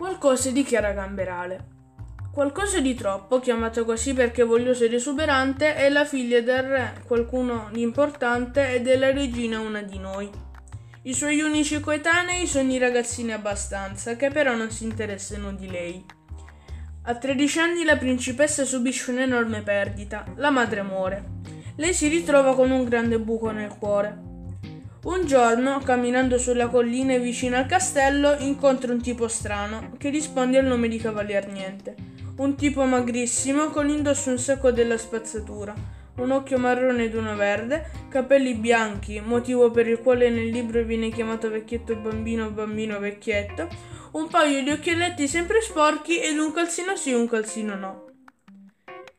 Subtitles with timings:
[0.00, 1.66] Qualcosa di Chiara Gamberale.
[2.32, 7.68] Qualcosa di troppo, chiamata così perché vogliosa ed esuberante, è la figlia del re, qualcuno
[7.70, 10.30] di importante, e della regina una di noi.
[11.02, 16.02] I suoi unici coetanei sono i ragazzini abbastanza, che però non si interessano di lei.
[17.02, 21.24] A 13 anni la principessa subisce un'enorme perdita, la madre muore.
[21.76, 24.29] Lei si ritrova con un grande buco nel cuore.
[25.02, 30.66] Un giorno, camminando sulla collina vicino al castello, incontra un tipo strano che risponde al
[30.66, 31.94] nome di Cavalier Niente.
[32.36, 35.74] Un tipo magrissimo con indosso un sacco della spazzatura,
[36.16, 41.08] un occhio marrone ed uno verde, capelli bianchi, motivo per il quale nel libro viene
[41.08, 43.68] chiamato vecchietto bambino bambino vecchietto,
[44.12, 48.09] un paio di occhialetti sempre sporchi ed un calzino sì un calzino no.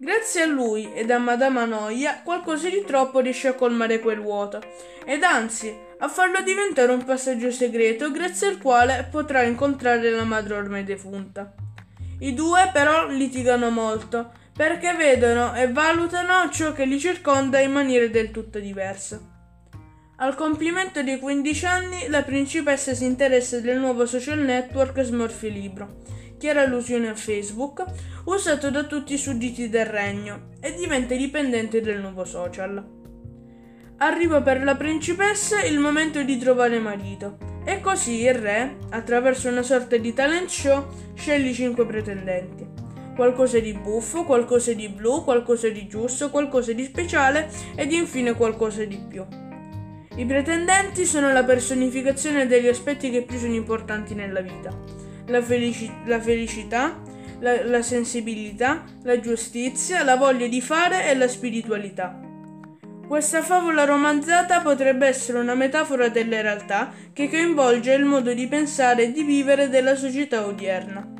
[0.00, 4.62] Grazie a lui ed a Madama Noia qualcosa di troppo riesce a colmare quel vuoto,
[5.04, 10.54] ed anzi a farlo diventare un passaggio segreto grazie al quale potrà incontrare la madre
[10.54, 11.52] ormai defunta.
[12.20, 18.08] I due però litigano molto, perché vedono e valutano ciò che li circonda in maniere
[18.08, 19.20] del tutto diverse.
[20.18, 25.96] Al compimento dei 15 anni, la principessa si interessa del nuovo social network Smorfie Libro
[26.38, 27.84] chiara allusione a Facebook,
[28.24, 32.96] usato da tutti i sudditi del regno e diventa dipendente del nuovo social.
[33.98, 39.62] Arriva per la principessa il momento di trovare marito e così il re, attraverso una
[39.62, 42.66] sorta di talent show, sceglie cinque pretendenti.
[43.16, 48.84] Qualcosa di buffo, qualcosa di blu, qualcosa di giusto, qualcosa di speciale ed infine qualcosa
[48.84, 49.26] di più.
[50.14, 55.92] I pretendenti sono la personificazione degli aspetti che più sono importanti nella vita la, felici-
[56.04, 57.00] la felicità,
[57.40, 62.20] la, la sensibilità, la giustizia, la voglia di fare e la spiritualità.
[63.06, 69.04] Questa favola romanzata potrebbe essere una metafora della realtà che coinvolge il modo di pensare
[69.04, 71.14] e di vivere della società odierna.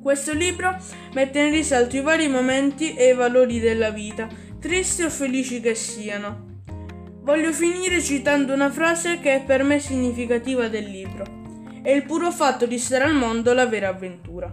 [0.00, 0.74] Questo libro
[1.12, 5.74] mette in risalto i vari momenti e i valori della vita, tristi o felici che
[5.74, 6.62] siano.
[7.20, 11.43] Voglio finire citando una frase che è per me significativa del libro.
[11.84, 14.50] È il puro fatto di stare al mondo la vera avventura.